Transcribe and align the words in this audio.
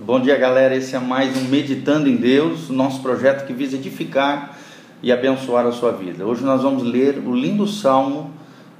Bom 0.00 0.20
dia, 0.20 0.36
galera. 0.36 0.76
Esse 0.76 0.94
é 0.94 0.98
mais 1.00 1.36
um 1.36 1.48
Meditando 1.48 2.08
em 2.08 2.14
Deus, 2.14 2.70
nosso 2.70 3.02
projeto 3.02 3.44
que 3.48 3.52
visa 3.52 3.74
edificar 3.74 4.56
e 5.02 5.10
abençoar 5.10 5.66
a 5.66 5.72
sua 5.72 5.90
vida. 5.90 6.24
Hoje 6.24 6.44
nós 6.44 6.62
vamos 6.62 6.84
ler 6.84 7.18
o 7.18 7.34
lindo 7.34 7.66
salmo, 7.66 8.30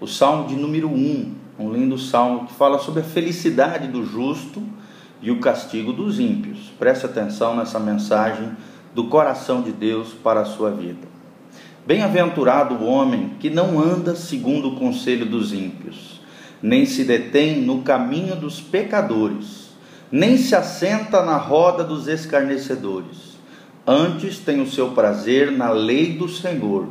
o 0.00 0.06
salmo 0.06 0.46
de 0.46 0.54
número 0.54 0.88
1, 0.88 1.34
um 1.58 1.72
lindo 1.72 1.98
salmo 1.98 2.46
que 2.46 2.54
fala 2.54 2.78
sobre 2.78 3.00
a 3.00 3.04
felicidade 3.04 3.88
do 3.88 4.06
justo 4.06 4.62
e 5.20 5.32
o 5.32 5.40
castigo 5.40 5.92
dos 5.92 6.20
ímpios. 6.20 6.72
Preste 6.78 7.06
atenção 7.06 7.56
nessa 7.56 7.80
mensagem 7.80 8.52
do 8.94 9.08
coração 9.08 9.60
de 9.60 9.72
Deus 9.72 10.14
para 10.22 10.42
a 10.42 10.44
sua 10.44 10.70
vida. 10.70 11.08
Bem-aventurado 11.84 12.76
o 12.76 12.86
homem 12.86 13.32
que 13.40 13.50
não 13.50 13.80
anda 13.80 14.14
segundo 14.14 14.68
o 14.68 14.76
conselho 14.76 15.26
dos 15.26 15.52
ímpios, 15.52 16.20
nem 16.62 16.86
se 16.86 17.02
detém 17.02 17.60
no 17.60 17.82
caminho 17.82 18.36
dos 18.36 18.60
pecadores 18.60 19.67
nem 20.10 20.36
se 20.36 20.54
assenta 20.54 21.22
na 21.22 21.36
roda 21.36 21.84
dos 21.84 22.08
escarnecedores. 22.08 23.38
Antes 23.86 24.38
tem 24.38 24.60
o 24.60 24.66
seu 24.66 24.90
prazer 24.90 25.50
na 25.52 25.70
lei 25.70 26.14
do 26.14 26.28
Senhor, 26.28 26.88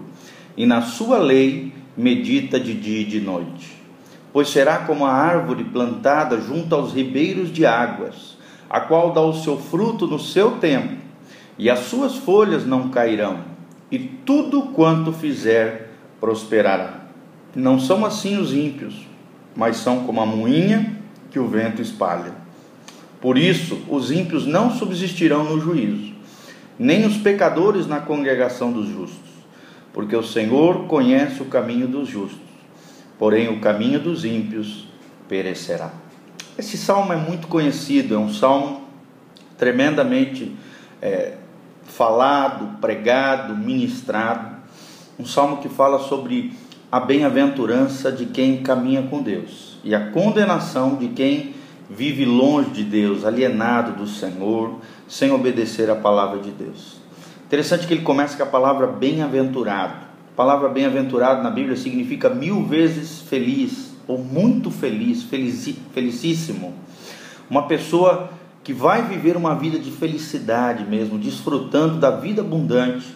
e 0.55 0.65
na 0.65 0.81
sua 0.81 1.17
lei 1.17 1.73
medita 1.95 2.59
de 2.59 2.73
dia 2.73 3.01
e 3.01 3.05
de 3.05 3.19
noite. 3.19 3.77
Pois 4.31 4.49
será 4.49 4.79
como 4.79 5.05
a 5.05 5.11
árvore 5.11 5.63
plantada 5.63 6.39
junto 6.39 6.75
aos 6.75 6.93
ribeiros 6.93 7.51
de 7.51 7.65
águas, 7.65 8.37
a 8.69 8.81
qual 8.81 9.13
dá 9.13 9.21
o 9.21 9.33
seu 9.33 9.57
fruto 9.57 10.05
no 10.05 10.19
seu 10.19 10.51
tempo, 10.57 10.95
e 11.57 11.69
as 11.69 11.79
suas 11.79 12.15
folhas 12.15 12.65
não 12.65 12.89
cairão, 12.89 13.39
e 13.91 13.97
tudo 13.97 14.63
quanto 14.73 15.11
fizer 15.11 15.91
prosperará. 16.19 17.01
Não 17.55 17.79
são 17.79 18.05
assim 18.05 18.37
os 18.37 18.53
ímpios, 18.53 19.07
mas 19.55 19.77
são 19.77 20.03
como 20.03 20.21
a 20.21 20.25
moinha 20.25 20.97
que 21.31 21.39
o 21.39 21.47
vento 21.47 21.81
espalha. 21.81 22.36
Por 23.21 23.37
isso, 23.37 23.79
os 23.89 24.11
ímpios 24.11 24.45
não 24.45 24.71
subsistirão 24.71 25.43
no 25.43 25.59
juízo, 25.59 26.13
nem 26.77 27.05
os 27.05 27.17
pecadores 27.17 27.87
na 27.87 27.99
congregação 27.99 28.71
dos 28.71 28.87
justos, 28.87 29.29
porque 29.91 30.15
o 30.15 30.23
Senhor 30.23 30.85
conhece 30.85 31.41
o 31.41 31.45
caminho 31.45 31.87
dos 31.87 32.07
justos, 32.07 32.39
porém 33.17 33.49
o 33.49 33.59
caminho 33.59 33.99
dos 33.99 34.23
ímpios 34.23 34.87
perecerá. 35.27 35.91
Esse 36.57 36.77
salmo 36.77 37.13
é 37.13 37.15
muito 37.15 37.47
conhecido, 37.47 38.13
é 38.15 38.17
um 38.17 38.31
salmo 38.31 38.81
tremendamente 39.57 40.55
é, 41.01 41.33
falado, 41.83 42.79
pregado, 42.79 43.55
ministrado, 43.55 44.57
um 45.19 45.25
salmo 45.25 45.57
que 45.57 45.69
fala 45.69 45.99
sobre 45.99 46.53
a 46.91 46.99
bem-aventurança 46.99 48.11
de 48.11 48.27
quem 48.27 48.61
caminha 48.61 49.03
com 49.03 49.21
Deus 49.21 49.77
e 49.83 49.95
a 49.95 50.11
condenação 50.11 50.95
de 50.95 51.09
quem 51.09 51.55
vive 51.89 52.25
longe 52.25 52.71
de 52.71 52.83
Deus, 52.83 53.23
alienado 53.23 53.93
do 53.93 54.07
Senhor, 54.07 54.79
sem 55.07 55.31
obedecer 55.31 55.89
à 55.89 55.95
palavra 55.95 56.39
de 56.39 56.51
Deus. 56.51 56.97
Interessante 57.45 57.87
que 57.87 57.93
ele 57.93 58.03
começa 58.03 58.35
com 58.35 58.43
a 58.43 58.47
palavra 58.47 58.87
bem-aventurado. 58.87 60.05
A 60.33 60.35
palavra 60.35 60.67
bem-aventurado 60.69 61.41
na 61.41 61.49
Bíblia 61.49 61.77
significa 61.77 62.29
mil 62.29 62.65
vezes 62.65 63.21
feliz, 63.21 63.95
ou 64.05 64.17
muito 64.17 64.69
feliz, 64.69 65.23
felicíssimo. 65.23 66.73
Uma 67.49 67.67
pessoa 67.67 68.31
que 68.63 68.73
vai 68.73 69.03
viver 69.03 69.37
uma 69.37 69.55
vida 69.55 69.79
de 69.79 69.89
felicidade 69.89 70.85
mesmo, 70.85 71.17
desfrutando 71.17 71.99
da 71.99 72.11
vida 72.11 72.41
abundante 72.41 73.15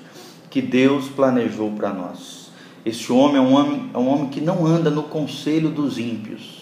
que 0.50 0.62
Deus 0.62 1.10
planejou 1.10 1.72
para 1.72 1.94
nós. 1.94 2.50
Este 2.86 3.12
homem 3.12 3.38
é 3.38 3.42
um 3.42 3.54
homem, 3.54 3.90
é 3.94 3.98
um 3.98 4.08
homem 4.08 4.30
que 4.30 4.40
não 4.40 4.66
anda 4.66 4.90
no 4.90 5.04
conselho 5.04 5.70
dos 5.70 5.98
ímpios 5.98 6.61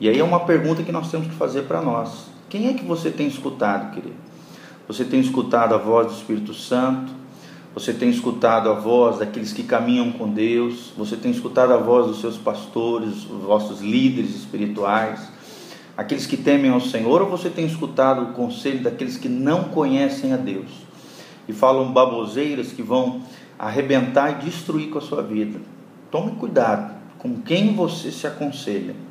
e 0.00 0.08
aí 0.08 0.18
é 0.18 0.24
uma 0.24 0.40
pergunta 0.40 0.82
que 0.82 0.92
nós 0.92 1.10
temos 1.10 1.26
que 1.26 1.34
fazer 1.34 1.62
para 1.62 1.82
nós. 1.82 2.26
Quem 2.48 2.68
é 2.68 2.72
que 2.72 2.84
você 2.84 3.10
tem 3.10 3.26
escutado, 3.26 3.92
querido? 3.92 4.14
Você 4.86 5.04
tem 5.04 5.20
escutado 5.20 5.74
a 5.74 5.78
voz 5.78 6.06
do 6.06 6.12
Espírito 6.14 6.54
Santo? 6.54 7.12
Você 7.74 7.92
tem 7.92 8.08
escutado 8.08 8.70
a 8.70 8.74
voz 8.74 9.18
daqueles 9.18 9.52
que 9.52 9.62
caminham 9.62 10.12
com 10.12 10.28
Deus? 10.28 10.92
Você 10.96 11.16
tem 11.16 11.30
escutado 11.30 11.72
a 11.72 11.76
voz 11.76 12.06
dos 12.06 12.20
seus 12.20 12.36
pastores, 12.36 13.24
os 13.28 13.42
vossos 13.42 13.80
líderes 13.80 14.34
espirituais? 14.34 15.28
Aqueles 15.96 16.26
que 16.26 16.36
temem 16.36 16.70
ao 16.70 16.80
Senhor? 16.80 17.20
Ou 17.20 17.28
você 17.28 17.50
tem 17.50 17.66
escutado 17.66 18.22
o 18.22 18.32
conselho 18.32 18.82
daqueles 18.82 19.16
que 19.16 19.28
não 19.28 19.64
conhecem 19.64 20.32
a 20.32 20.36
Deus? 20.36 20.70
E 21.46 21.52
falam 21.52 21.92
baboseiras 21.92 22.72
que 22.72 22.82
vão 22.82 23.20
arrebentar 23.58 24.30
e 24.30 24.44
destruir 24.44 24.90
com 24.90 24.98
a 24.98 25.02
sua 25.02 25.22
vida. 25.22 25.60
Tome 26.10 26.32
cuidado 26.32 26.94
com 27.18 27.42
quem 27.42 27.74
você 27.74 28.12
se 28.12 28.26
aconselha. 28.26 29.07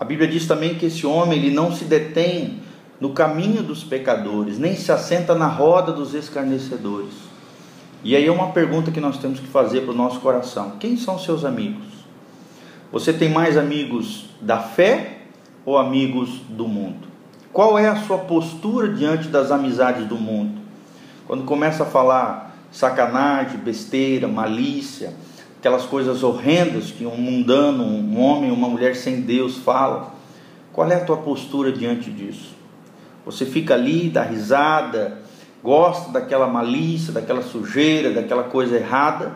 A 0.00 0.04
Bíblia 0.04 0.26
diz 0.26 0.46
também 0.46 0.76
que 0.76 0.86
esse 0.86 1.06
homem 1.06 1.38
ele 1.38 1.54
não 1.54 1.70
se 1.70 1.84
detém 1.84 2.60
no 2.98 3.10
caminho 3.10 3.62
dos 3.62 3.84
pecadores, 3.84 4.58
nem 4.58 4.74
se 4.74 4.90
assenta 4.90 5.34
na 5.34 5.46
roda 5.46 5.92
dos 5.92 6.14
escarnecedores. 6.14 7.12
E 8.02 8.16
aí 8.16 8.26
é 8.26 8.32
uma 8.32 8.52
pergunta 8.52 8.90
que 8.90 8.98
nós 8.98 9.18
temos 9.18 9.40
que 9.40 9.46
fazer 9.46 9.82
para 9.82 9.92
o 9.92 9.96
nosso 9.96 10.20
coração: 10.20 10.72
quem 10.80 10.96
são 10.96 11.18
seus 11.18 11.44
amigos? 11.44 11.84
Você 12.90 13.12
tem 13.12 13.28
mais 13.28 13.58
amigos 13.58 14.24
da 14.40 14.58
fé 14.58 15.18
ou 15.66 15.76
amigos 15.76 16.40
do 16.48 16.66
mundo? 16.66 17.06
Qual 17.52 17.78
é 17.78 17.86
a 17.86 17.96
sua 17.96 18.16
postura 18.16 18.88
diante 18.88 19.28
das 19.28 19.50
amizades 19.50 20.06
do 20.06 20.16
mundo? 20.16 20.62
Quando 21.26 21.44
começa 21.44 21.82
a 21.82 21.86
falar 21.86 22.56
sacanagem, 22.72 23.58
besteira, 23.58 24.26
malícia, 24.26 25.12
aquelas 25.60 25.84
coisas 25.84 26.22
horrendas 26.22 26.90
que 26.90 27.04
um 27.04 27.18
mundano, 27.18 27.84
um 27.84 28.18
homem, 28.18 28.50
uma 28.50 28.66
mulher 28.66 28.96
sem 28.96 29.20
Deus 29.20 29.58
fala. 29.58 30.14
Qual 30.72 30.90
é 30.90 30.94
a 30.94 31.04
tua 31.04 31.18
postura 31.18 31.70
diante 31.70 32.10
disso? 32.10 32.54
Você 33.26 33.44
fica 33.44 33.74
ali, 33.74 34.08
dá 34.08 34.22
risada, 34.22 35.20
gosta 35.62 36.12
daquela 36.12 36.46
malícia, 36.46 37.12
daquela 37.12 37.42
sujeira, 37.42 38.10
daquela 38.10 38.44
coisa 38.44 38.74
errada, 38.74 39.32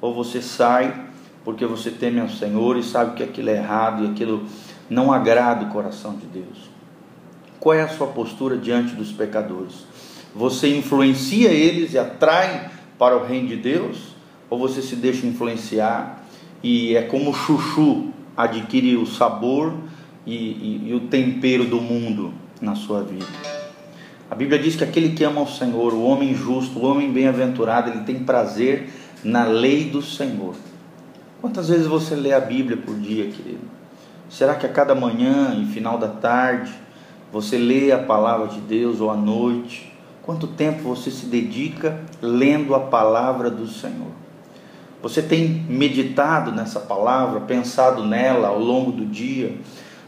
ou 0.00 0.14
você 0.14 0.40
sai 0.40 1.06
porque 1.44 1.66
você 1.66 1.90
teme 1.90 2.18
ao 2.18 2.30
Senhor 2.30 2.78
e 2.78 2.82
sabe 2.82 3.16
que 3.16 3.22
aquilo 3.22 3.50
é 3.50 3.56
errado 3.56 4.04
e 4.04 4.10
aquilo 4.10 4.46
não 4.88 5.12
agrada 5.12 5.66
o 5.66 5.68
coração 5.68 6.16
de 6.16 6.26
Deus? 6.26 6.70
Qual 7.60 7.74
é 7.74 7.82
a 7.82 7.88
sua 7.88 8.06
postura 8.06 8.56
diante 8.56 8.94
dos 8.94 9.12
pecadores? 9.12 9.84
Você 10.34 10.74
influencia 10.74 11.50
eles 11.50 11.92
e 11.92 11.98
atrai 11.98 12.70
para 12.98 13.14
o 13.16 13.26
reino 13.26 13.48
de 13.48 13.56
Deus? 13.56 14.17
Ou 14.50 14.58
você 14.58 14.82
se 14.82 14.96
deixa 14.96 15.26
influenciar 15.26 16.24
e 16.62 16.96
é 16.96 17.02
como 17.02 17.30
o 17.30 17.34
chuchu 17.34 18.08
adquire 18.36 18.96
o 18.96 19.06
sabor 19.06 19.74
e, 20.26 20.34
e, 20.34 20.82
e 20.88 20.94
o 20.94 21.00
tempero 21.00 21.64
do 21.64 21.80
mundo 21.80 22.32
na 22.60 22.74
sua 22.74 23.02
vida. 23.02 23.26
A 24.30 24.34
Bíblia 24.34 24.58
diz 24.58 24.76
que 24.76 24.84
aquele 24.84 25.10
que 25.10 25.24
ama 25.24 25.40
o 25.40 25.46
Senhor, 25.46 25.94
o 25.94 26.02
homem 26.02 26.34
justo, 26.34 26.78
o 26.78 26.84
homem 26.84 27.10
bem-aventurado, 27.10 27.90
ele 27.90 28.04
tem 28.04 28.24
prazer 28.24 28.90
na 29.24 29.44
lei 29.44 29.84
do 29.84 30.02
Senhor. 30.02 30.54
Quantas 31.40 31.68
vezes 31.68 31.86
você 31.86 32.14
lê 32.14 32.32
a 32.32 32.40
Bíblia 32.40 32.76
por 32.76 32.94
dia, 32.96 33.24
querido? 33.24 33.78
Será 34.28 34.54
que 34.54 34.66
a 34.66 34.68
cada 34.68 34.94
manhã 34.94 35.56
e 35.58 35.72
final 35.72 35.96
da 35.96 36.08
tarde 36.08 36.72
você 37.32 37.56
lê 37.56 37.90
a 37.90 37.98
palavra 37.98 38.48
de 38.48 38.60
Deus 38.60 39.00
ou 39.00 39.10
à 39.10 39.16
noite? 39.16 39.92
Quanto 40.22 40.46
tempo 40.46 40.82
você 40.82 41.10
se 41.10 41.26
dedica 41.26 41.98
lendo 42.20 42.74
a 42.74 42.80
palavra 42.80 43.50
do 43.50 43.66
Senhor? 43.66 44.12
Você 45.00 45.22
tem 45.22 45.64
meditado 45.68 46.50
nessa 46.50 46.80
palavra, 46.80 47.40
pensado 47.40 48.04
nela 48.04 48.48
ao 48.48 48.58
longo 48.58 48.90
do 48.90 49.06
dia? 49.06 49.56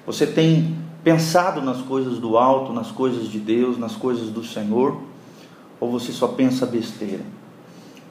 Você 0.04 0.26
tem 0.26 0.76
pensado 1.04 1.62
nas 1.62 1.80
coisas 1.80 2.18
do 2.18 2.36
alto, 2.36 2.72
nas 2.72 2.90
coisas 2.90 3.28
de 3.28 3.38
Deus, 3.38 3.78
nas 3.78 3.94
coisas 3.94 4.30
do 4.30 4.44
Senhor? 4.44 5.00
Ou 5.78 5.90
você 5.92 6.10
só 6.10 6.26
pensa 6.28 6.66
besteira? 6.66 7.22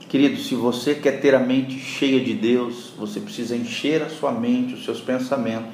Querido, 0.07 0.40
se 0.40 0.56
você 0.56 0.95
quer 0.95 1.19
ter 1.19 1.35
a 1.35 1.40
mente 1.40 1.78
cheia 1.78 2.19
de 2.23 2.34
Deus, 2.34 2.94
você 2.97 3.19
precisa 3.19 3.56
encher 3.56 4.01
a 4.01 4.09
sua 4.09 4.31
mente, 4.31 4.73
os 4.73 4.85
seus 4.85 5.01
pensamentos 5.01 5.73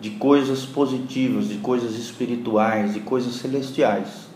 de 0.00 0.10
coisas 0.10 0.64
positivas, 0.64 1.48
de 1.48 1.56
coisas 1.56 1.94
espirituais, 1.98 2.94
de 2.94 3.00
coisas 3.00 3.34
celestiais. 3.34 4.26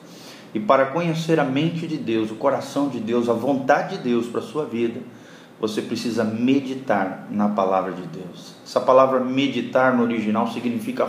E 0.53 0.59
para 0.59 0.87
conhecer 0.87 1.39
a 1.39 1.45
mente 1.45 1.87
de 1.87 1.97
Deus, 1.97 2.31
o 2.31 2.35
coração 2.35 2.89
de 2.89 2.99
Deus, 2.99 3.29
a 3.29 3.33
vontade 3.33 3.97
de 3.97 4.03
Deus 4.03 4.27
para 4.27 4.41
a 4.41 4.45
sua 4.45 4.65
vida, 4.65 5.01
você 5.61 5.83
precisa 5.83 6.25
meditar 6.25 7.27
na 7.31 7.51
palavra 7.51 7.93
de 7.93 8.03
Deus. 8.03 8.55
Essa 8.65 8.81
palavra 8.81 9.21
meditar 9.21 9.95
no 9.95 10.03
original 10.03 10.51
significa 10.51 11.07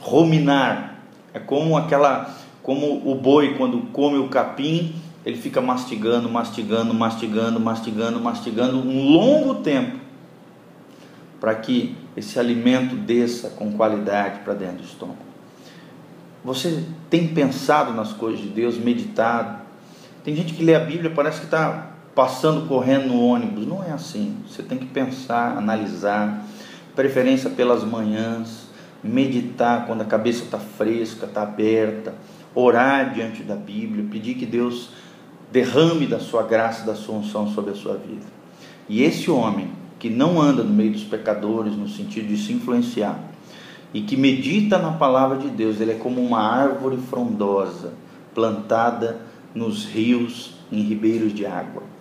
ruminar. 0.00 1.00
É 1.32 1.40
como 1.40 1.76
aquela, 1.76 2.32
como 2.62 3.10
o 3.10 3.16
boi 3.16 3.54
quando 3.54 3.78
come 3.92 4.16
o 4.18 4.28
capim, 4.28 4.94
ele 5.26 5.36
fica 5.36 5.60
mastigando, 5.60 6.28
mastigando, 6.28 6.94
mastigando, 6.94 7.58
mastigando, 7.58 8.20
mastigando 8.20 8.78
um 8.78 9.10
longo 9.10 9.56
tempo 9.56 9.98
para 11.40 11.54
que 11.56 11.96
esse 12.16 12.38
alimento 12.38 12.94
desça 12.94 13.50
com 13.50 13.72
qualidade 13.72 14.40
para 14.40 14.54
dentro 14.54 14.76
do 14.76 14.84
estômago. 14.84 15.18
Você 16.44 16.84
tem 17.10 17.26
pensado 17.28 17.92
nas 17.92 18.12
coisas 18.12 18.40
de 18.40 18.48
Deus, 18.48 18.78
meditado? 18.78 19.64
Tem 20.22 20.36
gente 20.36 20.54
que 20.54 20.62
lê 20.62 20.74
a 20.74 20.80
Bíblia, 20.80 21.10
parece 21.10 21.40
que 21.40 21.46
está 21.46 21.93
passando 22.14 22.68
correndo 22.68 23.08
no 23.08 23.20
ônibus. 23.20 23.66
Não 23.66 23.82
é 23.82 23.90
assim. 23.90 24.36
Você 24.48 24.62
tem 24.62 24.78
que 24.78 24.86
pensar, 24.86 25.56
analisar, 25.56 26.46
preferência 26.94 27.50
pelas 27.50 27.84
manhãs, 27.84 28.68
meditar 29.02 29.86
quando 29.86 30.02
a 30.02 30.06
cabeça 30.06 30.44
está 30.44 30.58
fresca, 30.58 31.26
está 31.26 31.42
aberta, 31.42 32.14
orar 32.54 33.12
diante 33.12 33.42
da 33.42 33.56
Bíblia, 33.56 34.06
pedir 34.10 34.34
que 34.34 34.46
Deus 34.46 34.90
derrame 35.50 36.06
da 36.06 36.18
sua 36.18 36.42
graça 36.42 36.86
da 36.86 36.94
sua 36.94 37.16
unção 37.16 37.48
sobre 37.48 37.72
a 37.72 37.74
sua 37.74 37.94
vida. 37.94 38.26
E 38.88 39.02
esse 39.02 39.30
homem 39.30 39.70
que 39.98 40.10
não 40.10 40.40
anda 40.40 40.62
no 40.62 40.72
meio 40.72 40.92
dos 40.92 41.04
pecadores 41.04 41.76
no 41.76 41.88
sentido 41.88 42.28
de 42.28 42.36
se 42.36 42.52
influenciar 42.52 43.18
e 43.92 44.02
que 44.02 44.16
medita 44.16 44.78
na 44.78 44.92
palavra 44.92 45.38
de 45.38 45.48
Deus, 45.48 45.80
ele 45.80 45.92
é 45.92 45.94
como 45.94 46.20
uma 46.20 46.40
árvore 46.40 46.96
frondosa 46.96 47.92
plantada 48.34 49.20
nos 49.54 49.86
rios, 49.86 50.54
em 50.72 50.82
ribeiros 50.82 51.32
de 51.32 51.46
água. 51.46 51.93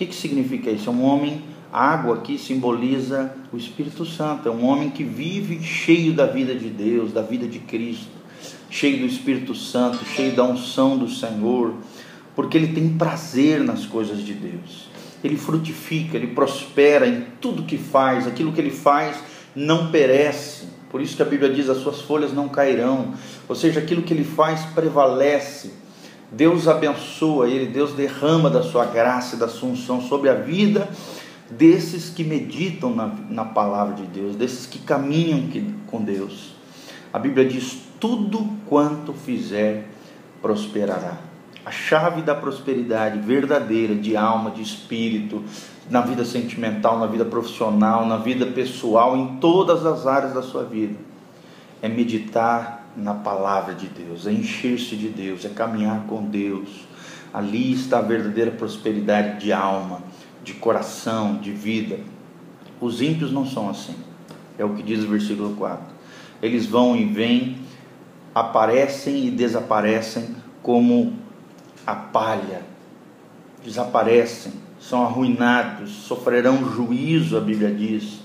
Que, 0.00 0.06
que 0.06 0.14
significa 0.14 0.70
isso? 0.70 0.88
É 0.88 0.92
um 0.94 1.04
homem, 1.04 1.42
a 1.70 1.90
água 1.90 2.14
aqui 2.14 2.38
simboliza 2.38 3.34
o 3.52 3.58
Espírito 3.58 4.06
Santo, 4.06 4.48
é 4.48 4.50
um 4.50 4.64
homem 4.64 4.88
que 4.88 5.04
vive 5.04 5.62
cheio 5.62 6.14
da 6.14 6.24
vida 6.24 6.54
de 6.54 6.70
Deus, 6.70 7.12
da 7.12 7.20
vida 7.20 7.46
de 7.46 7.58
Cristo, 7.58 8.08
cheio 8.70 9.00
do 9.00 9.04
Espírito 9.04 9.54
Santo, 9.54 10.02
cheio 10.06 10.34
da 10.34 10.42
unção 10.42 10.96
do 10.96 11.06
Senhor, 11.06 11.74
porque 12.34 12.56
ele 12.56 12.68
tem 12.68 12.96
prazer 12.96 13.62
nas 13.62 13.84
coisas 13.84 14.24
de 14.24 14.32
Deus. 14.32 14.88
Ele 15.22 15.36
frutifica, 15.36 16.16
ele 16.16 16.28
prospera 16.28 17.06
em 17.06 17.26
tudo 17.38 17.64
que 17.64 17.76
faz, 17.76 18.26
aquilo 18.26 18.52
que 18.54 18.60
ele 18.62 18.70
faz 18.70 19.18
não 19.54 19.90
perece. 19.90 20.66
Por 20.88 21.02
isso 21.02 21.14
que 21.14 21.20
a 21.20 21.26
Bíblia 21.26 21.52
diz: 21.52 21.68
as 21.68 21.76
suas 21.76 22.00
folhas 22.00 22.32
não 22.32 22.48
cairão. 22.48 23.12
Ou 23.46 23.54
seja, 23.54 23.80
aquilo 23.80 24.00
que 24.00 24.14
ele 24.14 24.24
faz 24.24 24.62
prevalece. 24.74 25.72
Deus 26.32 26.68
abençoa 26.68 27.48
ele, 27.48 27.66
Deus 27.66 27.92
derrama 27.92 28.48
da 28.48 28.62
sua 28.62 28.84
graça 28.84 29.36
e 29.36 29.38
da 29.38 29.48
sua 29.48 29.70
unção 29.70 30.00
sobre 30.00 30.28
a 30.28 30.34
vida 30.34 30.88
desses 31.50 32.08
que 32.08 32.22
meditam 32.22 32.94
na, 32.94 33.12
na 33.28 33.44
palavra 33.44 33.94
de 33.94 34.04
Deus, 34.04 34.36
desses 34.36 34.66
que 34.66 34.78
caminham 34.78 35.48
com 35.88 36.00
Deus. 36.00 36.54
A 37.12 37.18
Bíblia 37.18 37.44
diz: 37.44 37.82
tudo 37.98 38.48
quanto 38.66 39.12
fizer 39.12 39.88
prosperará. 40.40 41.18
A 41.66 41.70
chave 41.70 42.22
da 42.22 42.34
prosperidade 42.34 43.18
verdadeira, 43.18 43.94
de 43.94 44.16
alma, 44.16 44.50
de 44.50 44.62
espírito, 44.62 45.44
na 45.90 46.00
vida 46.00 46.24
sentimental, 46.24 46.98
na 46.98 47.06
vida 47.06 47.24
profissional, 47.24 48.06
na 48.06 48.16
vida 48.16 48.46
pessoal, 48.46 49.16
em 49.16 49.36
todas 49.36 49.84
as 49.84 50.06
áreas 50.06 50.32
da 50.32 50.42
sua 50.42 50.64
vida, 50.64 50.94
é 51.82 51.88
meditar 51.88 52.79
na 52.96 53.14
palavra 53.14 53.74
de 53.74 53.86
Deus, 53.86 54.26
é 54.26 54.32
encher-se 54.32 54.96
de 54.96 55.08
Deus, 55.08 55.44
é 55.44 55.48
caminhar 55.48 56.04
com 56.06 56.24
Deus. 56.24 56.68
Ali 57.32 57.72
está 57.72 57.98
a 57.98 58.02
verdadeira 58.02 58.50
prosperidade 58.50 59.40
de 59.40 59.52
alma, 59.52 60.02
de 60.42 60.54
coração, 60.54 61.36
de 61.36 61.52
vida. 61.52 61.98
Os 62.80 63.00
ímpios 63.00 63.32
não 63.32 63.46
são 63.46 63.70
assim. 63.70 63.94
É 64.58 64.64
o 64.64 64.74
que 64.74 64.82
diz 64.82 65.04
o 65.04 65.08
versículo 65.08 65.54
4. 65.56 65.84
Eles 66.42 66.66
vão 66.66 66.96
e 66.96 67.04
vêm, 67.04 67.58
aparecem 68.34 69.26
e 69.26 69.30
desaparecem 69.30 70.34
como 70.62 71.14
a 71.86 71.94
palha. 71.94 72.62
Desaparecem, 73.64 74.52
são 74.80 75.04
arruinados, 75.04 75.90
sofrerão 75.90 76.64
juízo, 76.74 77.36
a 77.36 77.40
Bíblia 77.40 77.70
diz. 77.70 78.20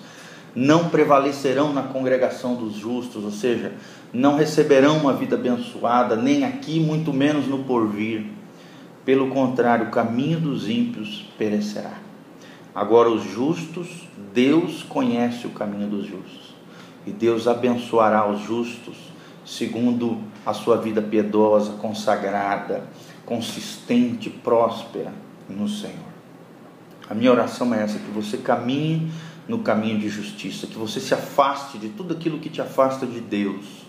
Não 0.55 0.87
prevalecerão 0.89 1.73
na 1.73 1.83
congregação 1.83 2.55
dos 2.55 2.75
justos, 2.75 3.23
ou 3.23 3.31
seja, 3.31 3.73
não 4.15 4.37
receberão 4.37 4.97
uma 4.97 5.11
vida 5.11 5.35
abençoada, 5.35 6.15
nem 6.15 6.45
aqui, 6.45 6.79
muito 6.79 7.11
menos 7.11 7.47
no 7.47 7.65
porvir. 7.65 8.25
Pelo 9.03 9.27
contrário, 9.29 9.87
o 9.87 9.91
caminho 9.91 10.39
dos 10.39 10.69
ímpios 10.69 11.25
perecerá. 11.37 11.99
Agora, 12.73 13.09
os 13.09 13.23
justos, 13.23 14.07
Deus 14.33 14.83
conhece 14.83 15.45
o 15.45 15.49
caminho 15.49 15.89
dos 15.89 16.07
justos, 16.07 16.55
e 17.05 17.11
Deus 17.11 17.45
abençoará 17.45 18.29
os 18.29 18.41
justos 18.41 18.95
segundo 19.45 20.19
a 20.45 20.53
sua 20.53 20.77
vida 20.77 21.01
piedosa, 21.01 21.73
consagrada, 21.73 22.87
consistente, 23.25 24.29
próspera 24.29 25.13
no 25.49 25.67
Senhor. 25.67 26.15
A 27.09 27.13
minha 27.13 27.31
oração 27.31 27.73
é 27.73 27.83
essa: 27.83 27.99
que 27.99 28.11
você 28.11 28.37
caminhe 28.37 29.11
no 29.47 29.59
caminho 29.59 29.99
de 29.99 30.07
justiça, 30.07 30.67
que 30.67 30.77
você 30.77 30.99
se 30.99 31.13
afaste 31.13 31.77
de 31.77 31.89
tudo 31.89 32.13
aquilo 32.13 32.39
que 32.39 32.49
te 32.49 32.61
afasta 32.61 33.05
de 33.05 33.19
Deus 33.19 33.84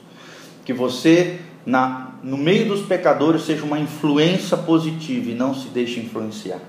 que 0.67 0.73
você, 0.73 1.39
na, 1.65 2.11
no 2.25 2.37
meio 2.37 2.67
dos 2.67 2.83
pecadores, 2.83 3.43
seja 3.43 3.65
uma 3.65 3.79
influência 3.79 4.57
positiva 4.57 5.31
e 5.31 5.35
não 5.35 5.55
se 5.55 5.69
deixe 5.69 6.01
influenciar. 6.01 6.61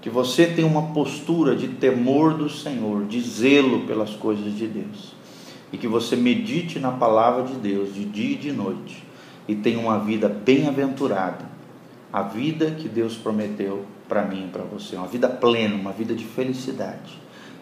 Que 0.00 0.08
você 0.08 0.46
tenha 0.46 0.66
uma 0.66 0.94
postura 0.94 1.56
de 1.56 1.66
temor 1.66 2.34
do 2.34 2.48
Senhor, 2.48 3.04
de 3.06 3.20
zelo 3.20 3.80
pelas 3.80 4.10
coisas 4.10 4.56
de 4.56 4.66
Deus. 4.68 5.12
E 5.72 5.76
que 5.76 5.88
você 5.88 6.14
medite 6.14 6.78
na 6.78 6.92
palavra 6.92 7.42
de 7.42 7.54
Deus 7.54 7.92
de 7.92 8.04
dia 8.04 8.34
e 8.34 8.38
de 8.38 8.52
noite. 8.52 9.04
E 9.48 9.56
tenha 9.56 9.80
uma 9.80 9.98
vida 9.98 10.28
bem-aventurada. 10.28 11.50
A 12.12 12.22
vida 12.22 12.70
que 12.70 12.88
Deus 12.88 13.16
prometeu 13.16 13.84
para 14.08 14.22
mim 14.24 14.44
e 14.46 14.48
para 14.48 14.62
você. 14.62 14.94
Uma 14.94 15.08
vida 15.08 15.28
plena, 15.28 15.74
uma 15.74 15.92
vida 15.92 16.14
de 16.14 16.24
felicidade. 16.24 17.18